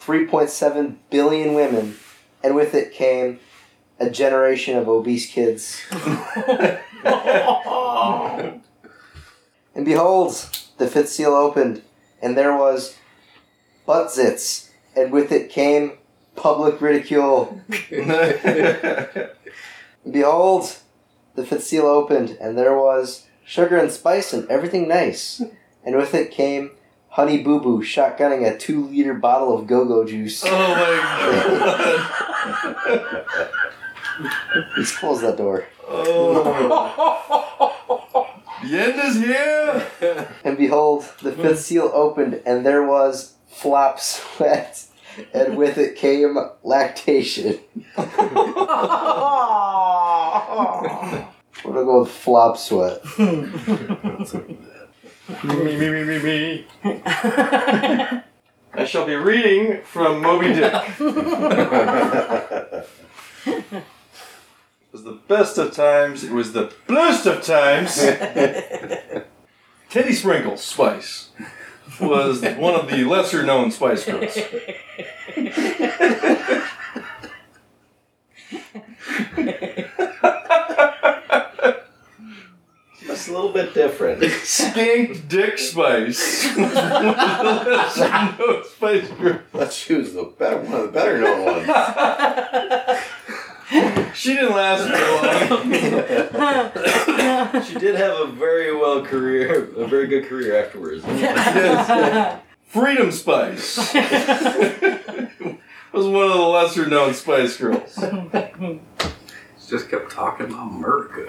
3.7 0.02 0.98
billion 1.10 1.54
women, 1.54 1.96
and 2.44 2.56
with 2.56 2.74
it 2.74 2.92
came 2.92 3.40
a 3.98 4.10
generation 4.10 4.78
of 4.78 4.90
obese 4.90 5.28
kids. 5.28 5.82
And 9.75 9.86
behold, 9.86 10.32
the 10.77 10.88
fifth 10.88 11.10
seal 11.10 11.34
opened, 11.34 11.82
and 12.22 12.38
there 12.38 12.55
was 12.58 12.98
butt 13.86 14.08
zits, 14.08 14.70
and 14.96 15.12
with 15.12 15.32
it 15.32 15.50
came 15.50 15.98
public 16.36 16.79
ridicule. 16.82 17.62
Behold, 20.10 20.77
the 21.36 21.46
fifth 21.46 21.63
seal 21.63 21.86
opened, 21.86 22.38
and 22.39 22.58
there 22.58 22.77
was 22.77 23.25
sugar 23.44 23.77
and 23.77 23.91
spice 23.91 24.32
and 24.34 24.50
everything 24.50 24.88
nice. 24.88 25.41
And 25.84 25.96
with 25.96 26.13
it 26.13 26.32
came 26.32 26.72
Honey 27.10 27.41
Boo 27.41 27.60
Boo 27.60 27.82
shotgunning 27.84 28.50
a 28.50 28.58
two 28.58 28.86
liter 28.88 29.13
bottle 29.13 29.58
of 29.58 29.67
go 29.67 29.86
go 29.86 30.05
juice. 30.05 30.44
oh 30.46 30.51
my 30.51 30.98
god. 32.88 33.25
Let's 34.77 34.98
close 34.98 35.22
that 35.22 35.38
door. 35.38 35.65
Oh. 35.88 37.41
The 38.65 38.79
end 38.79 39.00
is 39.00 39.15
here. 39.17 40.27
And 40.43 40.57
behold, 40.57 41.05
the 41.22 41.31
fifth 41.31 41.62
seal 41.62 41.89
opened, 41.93 42.41
and 42.45 42.65
there 42.65 42.86
was 42.86 43.36
flop 43.48 44.00
sweat, 44.00 44.86
and 45.34 45.55
with 45.57 45.77
it 45.77 45.95
came 45.95 46.38
lactation. 46.63 47.60
We're 47.98 48.05
gonna 51.63 51.63
go 51.63 52.00
with 52.01 52.12
flop 52.12 52.57
sweat. 52.57 53.01
me, 53.17 53.25
me, 55.43 55.77
me, 55.89 56.03
me, 56.03 56.19
me. 56.19 56.67
I 56.84 58.24
shall 58.86 59.05
be 59.05 59.15
reading 59.15 59.81
from 59.84 60.22
Moby 60.22 60.53
Dick. 60.53 60.74
It 64.96 65.04
was 65.04 65.14
the 65.14 65.20
best 65.28 65.58
of 65.58 65.74
times. 65.74 66.24
It 66.24 66.32
was 66.32 66.54
the 66.54 66.72
bluest 66.88 67.25
of 67.25 67.42
times. 67.44 67.98
Teddy 69.90 70.14
Sprinkles 70.14 70.64
Spice 70.64 71.32
was 72.00 72.42
one 72.42 72.75
of 72.75 72.90
the 72.90 73.04
lesser 73.04 73.44
known 73.44 73.72
Spice 73.72 74.06
Girls. 74.06 74.34
Just 83.02 83.28
a 83.28 83.32
little 83.34 83.52
bit 83.52 83.74
different. 83.74 84.24
Skink 84.32 85.28
Dick 85.28 85.58
Spice 85.58 86.56
was 86.56 86.56
one 86.58 86.68
of 86.68 87.66
the 87.66 87.70
lesser 87.70 88.08
known 88.40 88.64
Spice 88.64 89.10
Girls. 89.10 89.42
Let's 89.52 89.78
choose 89.86 90.14
the 90.14 90.24
better 90.24 90.62
one 90.62 90.74
of 90.74 90.84
the 90.84 90.88
better 90.94 91.20
known 91.20 91.44
ones. 91.44 93.02
She 94.13 94.34
didn't 94.34 94.53
last 94.53 94.88
very 94.88 95.50
long. 95.51 95.74
She 97.63 97.74
did 97.75 97.95
have 97.95 98.19
a 98.19 98.27
very 98.27 98.75
well 98.75 99.01
career, 99.03 99.69
a 99.75 99.88
very 99.88 100.07
good 100.07 100.25
career 100.25 100.63
afterwards. 100.63 101.03
Freedom 102.67 103.12
Spice 103.12 103.77
was 105.93 105.93
one 105.93 106.25
of 106.25 106.34
the 106.34 106.48
lesser 106.48 106.88
known 106.88 107.13
Spice 107.13 107.57
Girls. 107.57 107.95
Just 109.67 109.89
kept 109.89 110.12
talking 110.12 110.45
about 110.48 110.72
America. 110.72 111.25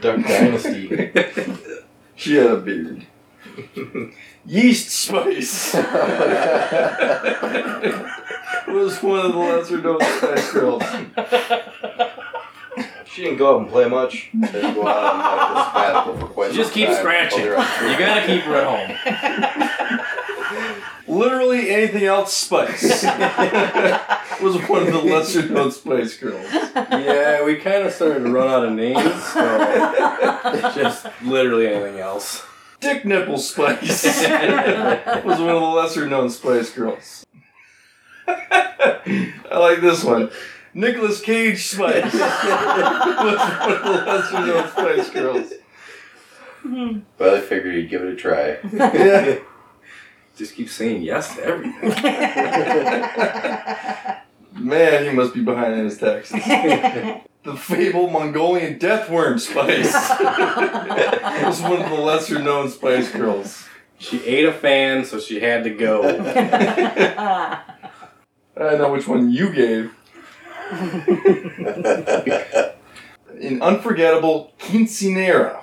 Duck 0.00 0.22
Dynasty. 0.22 1.12
She 2.14 2.36
had 2.36 2.46
a 2.46 2.56
beard. 2.58 3.06
Yeast 4.44 4.90
Spice 4.90 5.74
was 8.68 9.02
one 9.02 9.26
of 9.26 9.32
the 9.32 9.38
lesser 9.38 9.78
known 9.80 10.00
Spice 10.00 10.52
Girls. 10.52 10.82
She 13.06 13.22
didn't 13.22 13.38
go 13.38 13.54
out 13.54 13.62
and 13.62 13.70
play 13.70 13.88
much. 13.88 14.28
They 14.34 14.60
go 14.60 14.86
out 14.86 15.14
on 15.14 15.18
like 15.18 15.40
a 15.50 15.64
sabbatical 15.64 16.18
for 16.18 16.26
quite 16.34 16.52
Just 16.52 16.70
some 16.72 16.74
keep 16.74 16.90
scratching. 16.92 17.38
while 17.38 17.46
they're 17.46 17.58
on 17.58 17.78
tour. 17.78 17.90
You 17.90 17.98
gotta 17.98 18.26
keep 18.26 18.42
her 18.42 18.56
at 18.56 18.66
home. 18.66 18.90
Literally 21.08 21.70
anything 21.70 22.04
else 22.04 22.34
Spice 22.34 22.82
was 24.42 24.56
one 24.68 24.82
of 24.82 24.92
the 24.92 25.00
lesser 25.04 25.48
known 25.48 25.70
Spice 25.70 26.16
Girls. 26.18 26.46
Yeah, 26.52 27.44
we 27.44 27.56
kind 27.56 27.84
of 27.84 27.92
started 27.92 28.24
to 28.24 28.30
run 28.30 28.48
out 28.48 28.64
of 28.66 28.72
names, 28.72 29.22
so 29.32 30.72
just 30.74 31.06
literally 31.22 31.68
anything 31.68 31.98
else. 32.00 32.42
Dick 32.80 33.04
Nipple 33.06 33.38
Spice 33.38 34.04
was 34.04 35.38
one 35.38 35.48
of 35.48 35.60
the 35.60 35.72
lesser 35.74 36.06
known 36.06 36.28
Spice 36.28 36.70
Girls. 36.70 37.24
I 38.28 39.58
like 39.58 39.80
this 39.80 40.04
one. 40.04 40.30
Nicolas 40.74 41.20
Cage 41.20 41.64
Spice 41.64 42.12
was 42.12 42.22
one 42.22 43.72
of 43.72 43.82
the 43.82 44.04
lesser 44.06 44.46
known 44.46 44.68
Spice 44.68 45.10
Girls. 45.10 45.52
But 47.16 47.34
I 47.34 47.40
figured 47.40 47.74
you'd 47.74 47.88
give 47.88 48.02
it 48.02 48.12
a 48.12 48.16
try. 48.16 48.58
Yeah. 48.72 49.38
Just 50.36 50.54
keep 50.54 50.68
saying 50.68 51.02
yes 51.02 51.34
to 51.36 51.44
everything. 51.44 51.90
Man, 54.68 55.04
he 55.04 55.10
must 55.10 55.32
be 55.32 55.42
behind 55.42 55.74
in 55.74 55.84
his 55.84 55.98
taxes. 55.98 56.42
The 57.46 57.56
Fable 57.56 58.10
Mongolian 58.10 58.76
Deathworm 58.76 59.38
Spice 59.38 59.92
was 61.44 61.62
one 61.62 61.80
of 61.80 61.88
the 61.90 61.94
lesser 61.94 62.40
known 62.40 62.68
Spice 62.68 63.12
Girls. 63.12 63.64
She 63.98 64.20
ate 64.24 64.46
a 64.46 64.52
fan, 64.52 65.04
so 65.04 65.20
she 65.20 65.38
had 65.38 65.62
to 65.62 65.70
go. 65.70 66.02
I 68.58 68.76
know 68.76 68.90
which 68.92 69.06
one 69.06 69.30
you 69.30 69.52
gave. 69.52 69.92
An 73.40 73.62
unforgettable 73.62 74.52
Quinceanera 74.58 75.62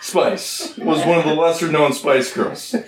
Spice 0.00 0.78
was 0.78 1.04
one 1.04 1.18
of 1.18 1.24
the 1.24 1.34
lesser 1.34 1.70
known 1.72 1.92
Spice 1.92 2.32
Girls. 2.32 2.70
Did 2.70 2.84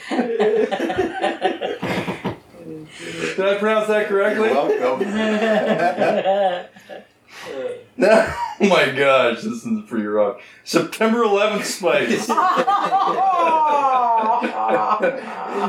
I 3.41 3.57
pronounce 3.59 3.89
that 3.89 4.07
correctly? 4.09 4.51
Welcome. 4.51 5.11
No. 7.97 8.33
Oh 8.59 8.69
my 8.71 8.89
gosh, 8.89 9.43
this 9.43 9.67
is 9.67 9.83
pretty 9.87 10.07
rough. 10.07 10.41
September 10.65 11.19
11th 11.25 11.65
Spice. 11.65 12.27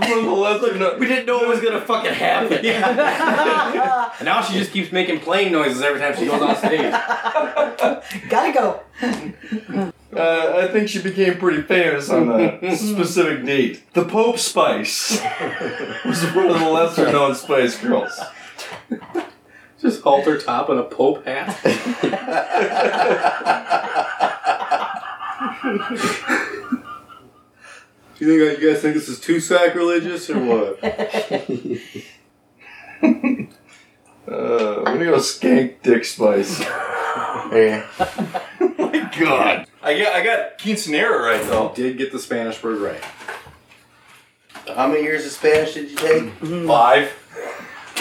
One 0.07 0.19
of 0.19 0.23
the 0.25 0.31
lesser 0.31 0.75
known. 0.77 0.97
we 0.97 1.05
didn't 1.05 1.25
know 1.25 1.43
it 1.43 1.49
was 1.49 1.59
gonna 1.59 1.81
fucking 1.81 2.13
happen. 2.13 2.53
and 2.65 4.25
now 4.25 4.41
she 4.41 4.53
just 4.57 4.71
keeps 4.71 4.93
making 4.93 5.19
plane 5.19 5.51
noises 5.51 5.81
every 5.81 5.99
time 5.99 6.15
she 6.15 6.27
goes 6.27 6.41
on 6.41 6.55
stage. 6.55 6.79
Gotta 8.29 8.53
go. 8.53 8.79
Uh, 10.15 10.63
I 10.63 10.67
think 10.71 10.87
she 10.87 11.01
became 11.01 11.37
pretty 11.37 11.63
famous 11.63 12.09
on 12.09 12.29
that 12.29 12.77
specific 12.77 13.43
date. 13.45 13.83
The 13.93 14.05
Pope 14.05 14.39
Spice 14.39 15.21
was 16.05 16.23
one 16.33 16.47
of 16.51 16.59
the 16.59 16.69
lesser 16.69 17.11
known 17.11 17.35
Spice 17.35 17.77
Girls. 17.77 18.17
Just 19.79 20.01
halter 20.01 20.39
top 20.39 20.69
and 20.69 20.79
a 20.79 20.83
pope 20.83 21.23
hat. 21.25 21.55
you 28.19 28.27
think 28.27 28.59
you 28.61 28.73
guys 28.73 28.81
think 28.81 28.95
this 28.95 29.07
is 29.07 29.19
too 29.19 29.39
sacrilegious 29.39 30.29
or 30.29 30.39
what? 30.39 30.79
Uh, 34.29 34.79
I'm 34.79 34.83
gonna 34.97 35.05
go 35.05 35.17
Skank 35.19 35.81
Dick 35.83 36.03
Spice. 36.03 36.59
There 36.59 37.87
oh 37.97 38.53
my 38.77 39.09
god. 39.17 39.67
I 39.81 39.97
got 39.97 40.15
I 40.15 40.21
got 40.23 40.59
Quinceanera 40.59 41.21
right 41.21 41.41
though. 41.43 41.71
Did 41.73 41.97
get 41.97 42.11
the 42.11 42.19
Spanish 42.19 42.61
word 42.61 42.79
right. 42.79 43.01
How 44.75 44.87
many 44.87 45.03
years 45.03 45.25
of 45.25 45.31
Spanish 45.31 45.75
did 45.75 45.91
you 45.91 45.95
take? 45.95 46.33
Five. 46.67 47.13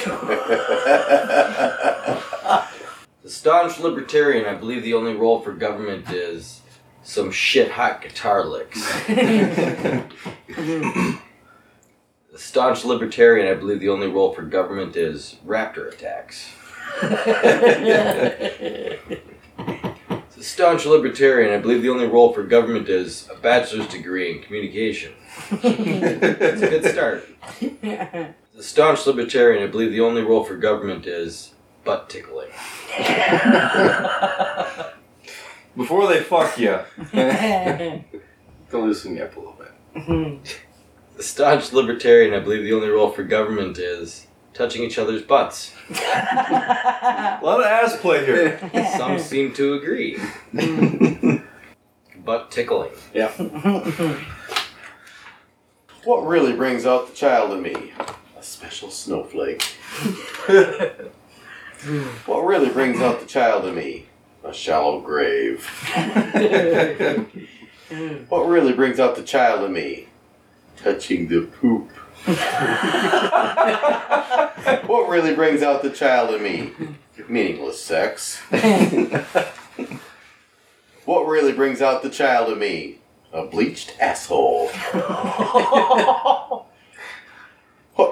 The 3.23 3.33
staunch 3.33 3.81
libertarian, 3.81 4.47
I 4.47 4.55
believe 4.55 4.85
the 4.85 4.95
only 4.95 5.15
role 5.15 5.41
for 5.41 5.53
government 5.53 6.09
is 6.11 6.61
some 7.03 7.33
shit 7.33 7.73
hot 7.73 8.01
guitar 8.01 8.45
licks. 8.45 8.81
The 12.37 12.43
staunch 12.43 12.85
libertarian, 12.85 13.49
I 13.49 13.59
believe 13.59 13.81
the 13.81 13.89
only 13.89 14.09
role 14.09 14.35
for 14.35 14.43
government 14.43 14.95
is 14.95 15.37
raptor 15.47 15.91
attacks. 15.91 16.51
The 20.37 20.39
staunch 20.39 20.85
libertarian, 20.85 21.55
I 21.55 21.59
believe 21.59 21.81
the 21.81 21.89
only 21.89 22.07
role 22.07 22.35
for 22.35 22.43
government 22.43 22.91
is 22.91 23.27
a 23.35 23.37
bachelor's 23.37 23.89
degree 23.89 24.37
in 24.37 24.43
communication. 24.43 25.15
It's 25.51 26.61
a 26.61 26.69
good 26.69 26.85
start. 26.85 27.27
The 28.57 28.63
staunch 28.63 29.07
libertarian, 29.07 29.63
I 29.63 29.67
believe 29.67 29.91
the 29.93 30.01
only 30.01 30.23
role 30.23 30.43
for 30.43 30.57
government 30.57 31.07
is 31.07 31.53
butt 31.85 32.09
tickling. 32.09 32.49
Before 35.77 36.09
they 36.09 36.23
fuck 36.23 36.59
you. 36.59 36.79
To 37.13 38.03
loosen 38.73 39.15
me 39.15 39.21
up 39.21 39.37
a 39.37 39.39
little 39.39 39.59
bit. 39.59 39.73
Mm-hmm. 39.95 40.43
The 41.19 41.23
staunch 41.23 41.75
libertarian, 41.75 42.33
I 42.33 42.39
believe 42.39 42.63
the 42.63 42.73
only 42.73 42.89
role 42.89 43.11
for 43.11 43.25
government 43.25 43.77
is 43.77 44.27
touching 44.55 44.83
each 44.83 44.99
other's 44.99 45.21
butts. 45.21 45.75
A 45.91 47.39
lot 47.43 47.61
of 47.61 47.67
ass 47.67 47.99
play 47.99 48.25
here. 48.25 48.59
Some 48.97 49.19
seem 49.19 49.53
to 49.53 49.75
agree. 49.75 50.19
Butt 52.25 52.51
tickling. 52.51 52.93
Yeah. 53.13 53.29
what 56.05 56.27
really 56.27 56.55
brings 56.55 56.87
out 56.87 57.09
the 57.11 57.15
child 57.15 57.53
in 57.53 57.61
me? 57.61 57.93
Special 58.47 58.91
snowflake. 58.91 59.63
what 62.27 62.45
really 62.45 62.71
brings 62.71 63.01
out 63.01 63.21
the 63.21 63.27
child 63.27 63.67
in 63.67 63.75
me? 63.75 64.07
A 64.45 64.55
shallow 64.55 65.01
grave. 65.01 65.67
what 68.29 68.47
really 68.47 68.73
brings 68.73 69.01
out 69.01 69.17
the 69.17 69.25
child 69.25 69.65
in 69.65 69.73
me? 69.73 70.07
Touching 70.77 71.27
the 71.27 71.41
poop. 71.43 71.91
what 74.87 75.09
really 75.09 75.35
brings 75.35 75.63
out 75.63 75.83
the 75.83 75.91
child 75.91 76.33
in 76.33 76.41
me? 76.43 76.71
Meaningless 77.29 77.83
sex. 77.83 78.39
what 81.05 81.27
really 81.27 81.53
brings 81.53 81.83
out 81.83 82.05
the 82.05 82.11
child 82.11 82.53
in 82.53 82.61
me? 82.61 83.01
A 83.33 83.45
bleached 83.45 83.97
asshole. 84.01 84.71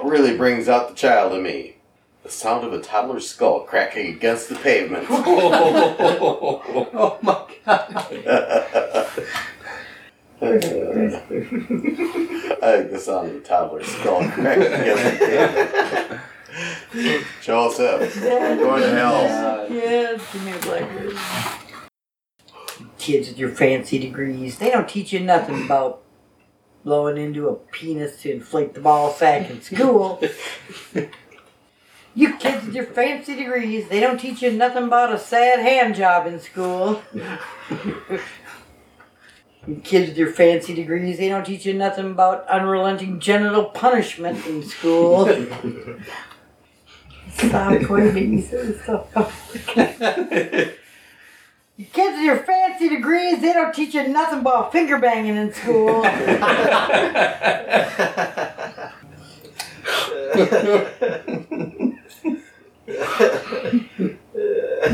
What 0.05 0.11
really 0.11 0.37
brings 0.37 0.69
out 0.69 0.87
the 0.87 0.93
child 0.93 1.33
in 1.33 1.41
me? 1.41 1.77
The 2.21 2.29
sound 2.29 2.63
of 2.63 2.71
a 2.71 2.79
toddler's 2.79 3.27
skull 3.27 3.61
cracking 3.61 4.13
against 4.13 4.49
the 4.49 4.55
pavement. 4.55 5.07
Oh 5.09 7.17
my 7.23 7.43
god. 7.65 7.87
I 7.89 8.03
think 12.61 12.91
the 12.91 12.99
sound 12.99 13.31
of 13.31 13.37
a 13.37 13.39
toddler's 13.39 13.87
skull 13.87 14.29
cracking 14.29 14.73
against 14.73 15.19
the 15.19 16.21
pavement. 16.93 17.25
Joseph, 17.41 18.15
you're 18.15 18.57
going 18.57 18.83
to 18.83 18.89
hell. 18.89 19.67
Yes, 19.71 20.21
give 20.31 20.45
me 20.45 20.51
a 20.51 20.59
blackberry. 20.59 21.15
Kids 22.99 23.29
with 23.29 23.39
your 23.39 23.49
fancy 23.49 23.97
degrees, 23.97 24.59
they 24.59 24.69
don't 24.69 24.87
teach 24.87 25.11
you 25.11 25.21
nothing 25.21 25.65
about 25.65 26.04
blowing 26.85 27.17
into 27.17 27.49
a 27.49 27.55
penis 27.55 28.21
to 28.21 28.31
inflate 28.31 28.75
the 28.75 28.79
ball 28.79 29.11
sack 29.11 29.49
in 29.49 29.59
school. 29.61 30.21
you 32.15 32.37
kids 32.37 32.63
with 32.65 32.75
your 32.75 32.85
fancy 32.85 33.35
degrees, 33.35 33.89
they 33.89 33.99
don't 33.99 34.19
teach 34.19 34.43
you 34.43 34.51
nothing 34.51 34.83
about 34.83 35.11
a 35.11 35.17
sad 35.17 35.59
hand 35.59 35.95
job 35.95 36.27
in 36.27 36.39
school. 36.39 37.01
you 39.67 39.75
kids 39.83 40.09
with 40.09 40.17
your 40.17 40.31
fancy 40.31 40.75
degrees, 40.75 41.17
they 41.17 41.27
don't 41.27 41.43
teach 41.43 41.65
you 41.65 41.73
nothing 41.73 42.11
about 42.11 42.47
unrelenting 42.47 43.19
genital 43.19 43.65
punishment 43.65 44.45
in 44.45 44.63
school. 44.63 45.25
Stop 47.33 47.83
quoting 47.83 48.41
stuff. 48.43 49.11
You 51.77 51.85
kids 51.87 52.15
with 52.15 52.23
your 52.23 52.37
fancy 52.37 52.87
degrees, 52.87 53.41
they 53.41 53.51
don't 53.51 53.75
teach 53.75 53.93
you 53.93 54.07
nothing 54.07 54.39
about 54.39 54.71
finger 54.71 54.97
banging 54.97 55.35
in 55.35 55.53
school. 55.53 56.05
you 56.05 56.11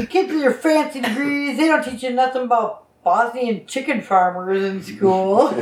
kids 0.07 0.31
with 0.31 0.41
your 0.41 0.53
fancy 0.53 1.01
degrees, 1.01 1.57
they 1.57 1.67
don't 1.67 1.83
teach 1.83 2.01
you 2.01 2.09
nothing 2.09 2.41
about 2.43 2.87
Bosnian 3.03 3.67
chicken 3.67 4.01
farmers 4.01 4.63
in 4.63 4.81
school. 4.81 5.53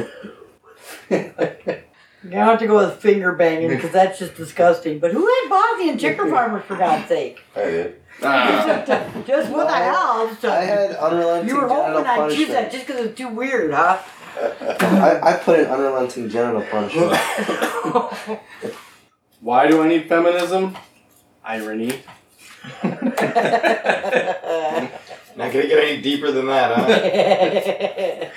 You 1.10 2.32
don't 2.32 2.48
have 2.48 2.60
to 2.60 2.68
go 2.68 2.78
with 2.78 3.02
finger 3.02 3.34
banging 3.34 3.70
because 3.70 3.92
that's 3.92 4.20
just 4.20 4.36
disgusting. 4.36 5.00
But 5.00 5.12
who 5.12 5.26
had 5.26 5.50
Bosnian 5.50 5.98
chicken 5.98 6.30
farmers 6.30 6.64
for 6.64 6.78
God's 6.78 7.10
sake? 7.10 7.42
I 7.56 7.62
did. 7.62 7.99
Ah. 8.22 8.84
Just 9.26 9.50
what 9.52 9.68
the 9.68 9.74
hell? 9.76 10.28
Just 10.28 10.46
I 10.46 10.64
a- 10.64 10.66
had 10.66 10.92
unrelenting 10.96 11.50
you 11.50 11.56
were 11.56 11.68
genital 11.68 12.04
hoping 12.04 12.06
I'd 12.08 12.32
choose 12.32 12.48
that 12.50 12.72
punishment. 12.72 12.72
just 12.72 12.88
because 12.88 13.06
it's 13.06 13.18
too 13.18 13.28
weird, 13.30 13.72
huh? 13.74 13.98
I, 14.62 15.20
I 15.32 15.34
put 15.38 15.60
an 15.60 15.66
unrelenting 15.68 16.30
genital 16.30 16.62
punishment. 16.64 17.16
Why 19.42 19.68
do 19.68 19.82
I 19.82 19.88
need 19.88 20.08
feminism? 20.10 20.76
Irony. 21.44 22.04
Not 25.36 25.54
gonna 25.54 25.68
get 25.68 25.84
any 25.84 26.02
deeper 26.02 26.32
than 26.32 26.48
that, 26.48 26.76
huh? 26.76 28.30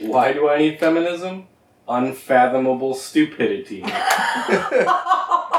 Why 0.06 0.32
do 0.32 0.48
I 0.48 0.58
need 0.58 0.78
feminism? 0.78 1.46
Unfathomable 1.86 2.94
stupidity. 2.94 3.82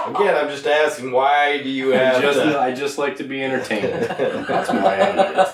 Again, 0.05 0.35
I'm 0.35 0.49
just 0.49 0.67
asking, 0.67 1.11
why 1.11 1.61
do 1.61 1.69
you 1.69 1.93
I 1.93 1.97
have 1.97 2.21
just, 2.21 2.39
to... 2.39 2.59
I 2.59 2.73
just 2.73 2.97
like 2.97 3.17
to 3.17 3.23
be 3.23 3.43
entertained. 3.43 3.85
That's 4.47 4.69
why 4.69 5.01
I. 5.01 5.53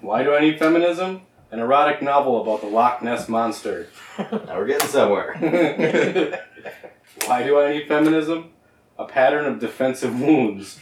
Why 0.00 0.22
do 0.22 0.34
I 0.34 0.40
need 0.40 0.58
feminism? 0.58 1.22
An 1.50 1.60
erotic 1.60 2.02
novel 2.02 2.42
about 2.42 2.60
the 2.60 2.66
Loch 2.66 3.02
Ness 3.02 3.28
Monster. 3.28 3.88
Now 4.18 4.58
we're 4.58 4.66
getting 4.66 4.88
somewhere. 4.88 5.34
Why 7.26 7.42
do 7.42 7.58
I 7.58 7.72
need 7.72 7.88
feminism? 7.88 8.50
A 8.98 9.04
pattern 9.04 9.46
of 9.46 9.58
defensive 9.58 10.20
wounds. 10.20 10.78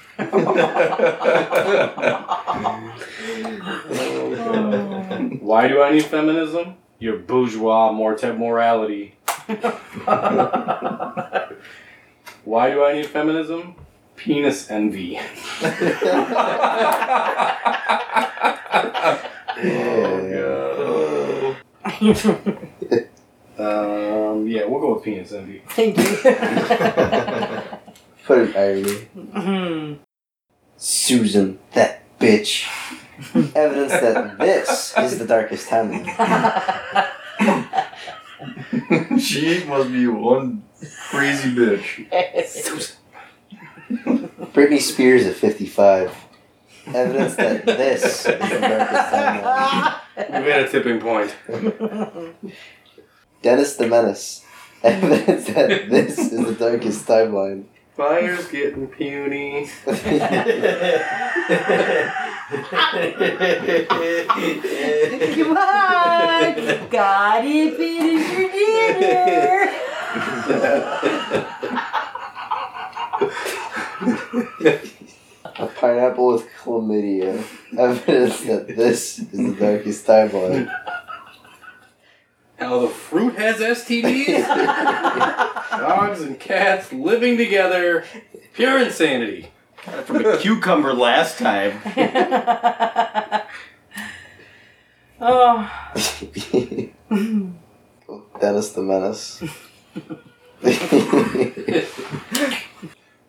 Why 5.41 5.69
do 5.69 5.83
I 5.83 5.93
need 5.93 6.05
feminism? 6.05 6.77
Your 6.99 7.19
bourgeois 7.19 7.93
morte 7.93 8.33
morality. 8.33 9.17
Why 12.45 12.71
do 12.71 12.85
I 12.85 12.95
need 12.95 13.07
feminism? 13.07 13.75
Penis 14.17 14.71
envy. 14.71 15.19
Oh, 19.57 21.57
Um, 23.57 24.49
yeah, 24.49 24.65
we'll 24.65 24.81
go 24.81 24.95
with 24.95 25.05
penis 25.05 25.31
envy. 25.33 25.63
Thank 25.69 25.97
you. 25.97 26.05
Put 28.27 28.39
in 28.39 28.57
irony. 28.57 30.01
Susan, 30.77 31.61
that 31.73 32.03
bitch. 32.19 32.67
Evidence 33.55 33.93
that 33.93 34.39
this 34.39 34.93
is 34.99 35.19
the 35.19 35.27
darkest 35.27 35.69
time. 35.69 36.05
she 39.19 39.65
must 39.65 39.93
be 39.93 40.07
one 40.07 40.65
crazy 41.11 41.55
bitch. 41.55 42.07
Britney 44.53 44.81
Spears 44.81 45.27
at 45.27 45.37
55. 45.37 46.17
Evidence 46.87 47.35
that 47.37 47.65
this 47.65 48.05
is 48.05 48.25
the 48.25 48.39
darkest 48.61 49.13
timeline. 49.13 50.01
We 50.17 50.39
made 50.41 50.65
a 50.65 50.69
tipping 50.69 51.01
point. 51.01 51.35
Dennis 53.43 53.77
the 53.77 53.87
Menace. 53.87 54.45
Evidence 54.83 55.47
that 55.47 55.89
this 55.91 56.19
is 56.19 56.47
the 56.47 56.55
darkest 56.55 57.07
timeline. 57.07 57.65
Fire's 57.97 58.49
getting 58.49 58.89
puny. 58.89 59.71
Come 62.51 62.61
on! 65.57 66.89
Got 66.91 67.45
it 67.47 67.77
finish 67.77 68.39
your 68.39 68.51
dinner! 68.51 69.71
A 75.57 75.67
pineapple 75.69 76.33
with 76.33 76.47
chlamydia. 76.63 77.43
Evidence 77.79 78.41
that 78.43 78.69
this 78.69 79.21
is 79.21 79.31
the 79.31 79.57
darkest 79.59 80.07
timeline. 80.07 80.69
How 82.59 82.81
the 82.81 82.89
fruit 82.89 83.37
has 83.37 83.57
STDs? 83.57 84.47
Dogs 85.71 86.21
and 86.21 86.39
cats 86.39 86.93
living 86.93 87.39
together. 87.39 88.05
Pure 88.53 88.81
insanity. 88.81 89.54
Got 89.87 89.99
it 89.99 90.07
from 90.07 90.25
a 90.25 90.39
cucumber 90.39 90.95
last 90.95 91.39
time. 91.39 91.81
oh. 95.21 95.71
Dennis 98.41 98.71
the 98.73 98.83
Menace. 98.83 99.43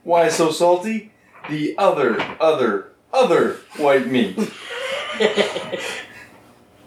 Why 0.03 0.29
so 0.29 0.51
salty? 0.51 1.11
The 1.49 1.75
other, 1.77 2.19
other, 2.39 2.91
other 3.13 3.57
white 3.77 4.07
meat. 4.07 4.39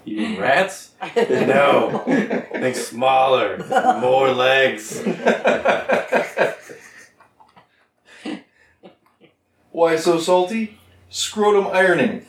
Eating 0.05 0.39
rats? 0.39 0.93
No. 1.15 2.03
Think 2.53 2.77
smaller. 2.77 3.59
More 4.01 4.31
legs. 4.33 5.03
Why 9.79 9.95
so 9.95 10.19
salty? 10.19 10.77
Scrotum 11.09 11.69
ironing. 11.69 12.27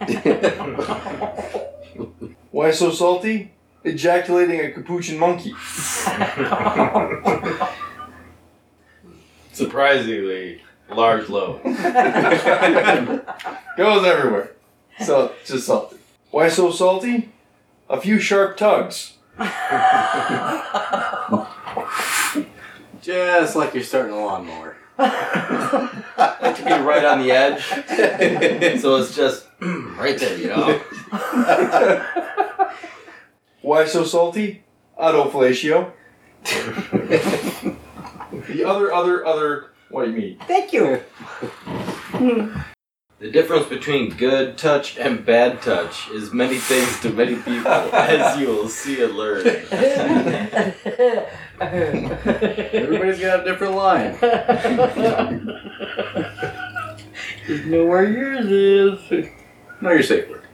Why 2.50 2.72
so 2.72 2.90
salty? 2.90 3.52
Ejaculating 3.84 4.58
a 4.58 4.72
capuchin 4.72 5.16
monkey. 5.16 5.54
Surprisingly 9.52 10.60
large 10.90 11.28
load. 11.28 11.62
Goes 13.76 14.04
everywhere. 14.04 14.56
So 14.98 15.32
just 15.44 15.66
salty. 15.66 15.98
Why 16.32 16.48
so 16.48 16.72
salty? 16.72 17.30
A 17.88 18.00
few 18.00 18.18
sharp 18.18 18.56
tugs. 18.56 19.12
Just 23.00 23.54
like 23.54 23.74
you're 23.74 23.84
starting 23.84 24.14
a 24.14 24.16
lawnmower. 24.16 24.77
Like 24.98 26.56
to 26.56 26.64
be 26.64 26.70
right 26.70 27.04
on 27.04 27.20
the 27.20 27.30
edge. 27.30 27.62
so 28.80 28.96
it's 28.96 29.14
just 29.14 29.46
right 29.60 30.18
there, 30.18 30.36
you 30.38 30.48
know? 30.48 30.80
Why 33.62 33.84
so 33.86 34.04
salty? 34.04 34.64
Autofellatio. 34.98 35.92
the 38.48 38.64
other, 38.64 38.92
other, 38.92 39.24
other. 39.24 39.66
What 39.90 40.04
do 40.04 40.10
you 40.10 40.16
mean? 40.16 40.38
Thank 40.46 40.72
you. 40.72 41.02
The 43.20 43.32
difference 43.32 43.66
between 43.66 44.10
good 44.16 44.56
touch 44.56 44.96
and 44.96 45.26
bad 45.26 45.60
touch 45.60 46.08
is 46.10 46.32
many 46.32 46.58
things 46.58 47.00
to 47.00 47.10
many 47.10 47.34
people, 47.34 47.66
as 47.66 48.38
you 48.38 48.46
will 48.46 48.68
see 48.68 49.02
and 49.02 49.14
learn. 49.14 49.44
Everybody's 51.60 53.20
got 53.20 53.40
a 53.40 53.44
different 53.44 53.74
line. 53.74 54.12
Just 57.46 57.64
know 57.66 57.86
where 57.86 58.04
yours 58.04 58.46
is. 58.46 59.30
No, 59.80 59.90
you're 59.90 60.02
safe 60.02 60.28
word. 60.28 60.44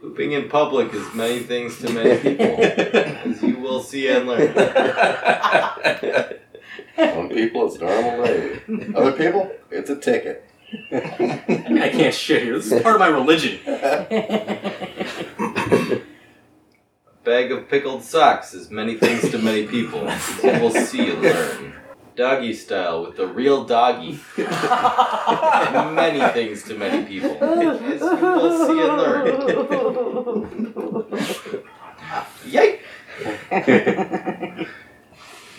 Pooping 0.00 0.32
in 0.32 0.48
public 0.48 0.94
is 0.94 1.14
many 1.14 1.40
things 1.40 1.78
to 1.80 1.92
many 1.92 2.18
people, 2.18 2.46
as 2.46 3.42
you 3.42 3.58
will 3.58 3.82
see 3.82 4.08
and 4.08 4.26
learn. 4.26 4.54
Some 6.96 7.28
people, 7.28 7.66
it's 7.66 7.78
normal 7.78 8.24
day. 8.24 8.60
Other 8.94 9.12
people, 9.12 9.50
it's 9.70 9.90
a 9.90 9.96
ticket. 9.96 10.48
I 10.90 11.90
can't 11.92 12.14
shit 12.14 12.42
here. 12.42 12.54
This 12.54 12.72
is 12.72 12.82
part 12.82 12.94
of 12.96 13.00
my 13.00 13.08
religion. 13.08 13.60
Bag 17.26 17.50
of 17.50 17.68
pickled 17.68 18.04
socks 18.04 18.54
is 18.54 18.70
many 18.70 18.94
things 18.94 19.28
to 19.32 19.38
many 19.38 19.66
people, 19.66 20.04
will 20.44 20.70
see 20.70 21.10
and 21.10 21.20
learn. 21.20 21.72
Doggy 22.14 22.54
style 22.54 23.04
with 23.04 23.16
the 23.16 23.26
real 23.26 23.64
doggy. 23.64 24.20
many 24.38 26.20
things 26.32 26.62
to 26.62 26.74
many 26.78 27.04
people, 27.04 27.32
as 27.42 28.00
you 28.00 28.26
will 28.26 28.66
see 28.68 28.80
and 28.80 28.96
learn. 28.96 29.26
Yike! 32.46 32.82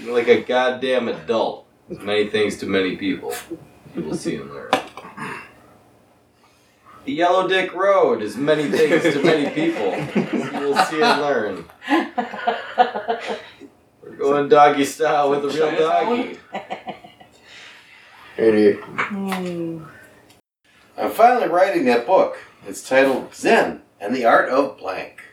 Like 0.05 0.29
a 0.29 0.43
goddamn 0.43 1.09
adult. 1.09 1.67
Many 1.89 2.29
things 2.29 2.55
to 2.59 2.65
many 2.65 2.95
people. 2.95 3.33
You 3.93 4.03
will 4.03 4.15
see 4.15 4.37
and 4.37 4.49
learn. 4.53 4.71
The 7.03 7.11
Yellow 7.13 7.47
Dick 7.47 7.73
Road 7.73 8.21
is 8.21 8.37
many 8.37 8.69
things 8.69 9.03
to 9.13 9.21
many 9.21 9.49
people. 9.49 9.91
You 10.67 10.73
will 10.73 10.83
see 10.83 11.01
and 11.01 11.21
learn. 11.21 11.65
We're 14.03 14.17
going 14.17 14.49
doggy 14.49 14.83
style 14.83 15.29
with 15.29 15.43
the 15.43 15.47
real 15.47 15.71
doggy. 15.71 16.39
Idiot. 18.37 18.83
Hmm. 18.83 19.85
I'm 20.97 21.11
finally 21.11 21.47
writing 21.47 21.85
that 21.85 22.05
book. 22.05 22.37
It's 22.67 22.87
titled 22.87 23.33
Zen 23.33 23.83
and 24.01 24.13
the 24.13 24.25
Art 24.25 24.49
of 24.49 24.77
Blank. 24.77 25.23